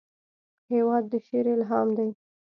[0.71, 2.09] هېواد د شعر الهام دی.